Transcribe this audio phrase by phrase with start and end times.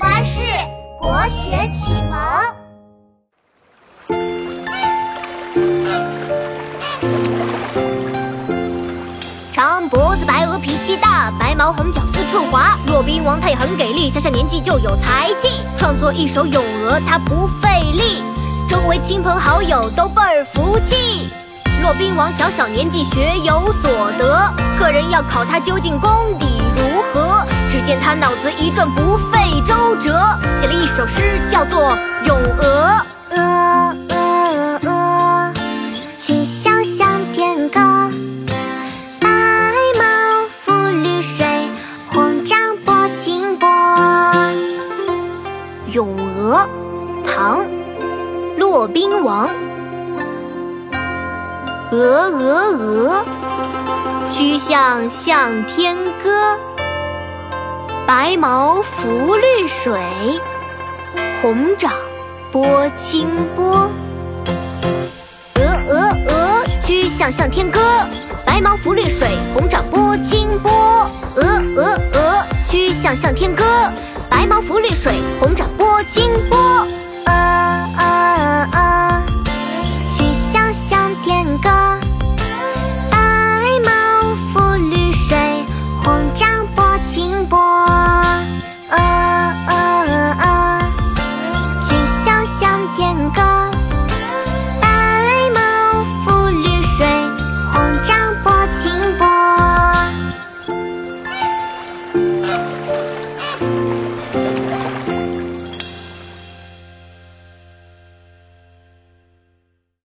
[0.00, 0.40] 巴士
[0.98, 2.18] 国学启蒙。
[9.52, 12.78] 长脖子白鹅脾气大，白毛红脚四处滑。
[12.86, 18.22] 骆宾王他也很给力，小小年纪就有才气，创作一首咏鹅他不费力，
[18.70, 21.28] 周围亲朋好友都倍儿服气。
[21.82, 26.46] 骆宾王小小年纪学有所得，个人要考他究竟功底？
[28.10, 30.18] 他脑子一转不费周折，
[30.56, 31.80] 写了一首诗叫做
[32.26, 33.04] 《咏鹅》。
[33.36, 35.52] 鹅鹅鹅，
[36.18, 37.78] 曲项向天歌。
[39.20, 39.30] 白
[39.96, 40.72] 毛浮
[41.04, 41.46] 绿水，
[42.12, 43.68] 红掌拨清波。
[45.92, 46.68] 《咏鹅》
[47.24, 47.60] 唐·
[48.58, 49.48] 骆宾王。
[51.92, 52.44] 鹅鹅
[52.76, 53.24] 鹅，
[54.28, 56.58] 曲项向天歌。
[58.12, 59.92] 白毛浮绿水，
[61.40, 61.92] 红掌
[62.50, 63.88] 拨清波。
[65.54, 67.78] 鹅鹅鹅，曲项向天歌。
[68.44, 71.08] 白毛浮绿水，红掌拨清波。
[71.36, 73.62] 鹅鹅鹅，曲项向天歌。
[74.28, 75.69] 白毛浮绿水，红掌。